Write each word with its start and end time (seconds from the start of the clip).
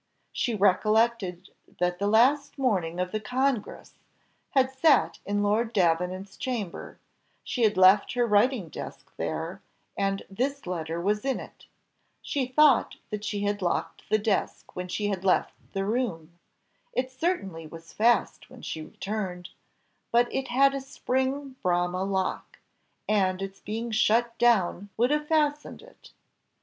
She 0.33 0.55
recollected 0.55 1.51
that 1.79 1.99
the 1.99 2.07
last 2.07 2.57
morning 2.57 2.95
the 2.95 3.19
Congress 3.19 3.99
had 4.49 4.71
sat 4.71 5.19
in 5.27 5.43
Lord 5.43 5.73
Davenant's 5.73 6.37
cabinet, 6.37 6.97
she 7.43 7.61
had 7.61 7.77
left 7.77 8.13
her 8.13 8.25
writing 8.25 8.69
desk 8.69 9.15
there, 9.17 9.61
and 9.95 10.23
this 10.27 10.65
letter 10.65 10.99
was 10.99 11.23
in 11.23 11.39
it; 11.39 11.67
she 12.23 12.47
thought 12.47 12.95
that 13.11 13.23
she 13.23 13.41
had 13.41 13.61
locked 13.61 14.09
the 14.09 14.17
desk 14.17 14.75
when 14.75 14.87
she 14.87 15.09
had 15.09 15.23
left 15.23 15.53
the 15.71 15.85
room, 15.85 16.31
it 16.93 17.11
certainly 17.11 17.67
was 17.67 17.93
fast 17.93 18.49
when 18.49 18.63
she 18.63 18.81
returned, 18.81 19.49
but 20.11 20.27
it 20.33 20.47
had 20.47 20.73
a 20.73 20.81
spring 20.81 21.57
Bramah 21.61 22.05
lock, 22.05 22.57
and 23.07 23.39
its 23.39 23.59
being 23.59 23.91
shut 23.91 24.35
down 24.39 24.89
would 24.97 25.11
have 25.11 25.27
fastened 25.27 25.83
it. 25.83 26.11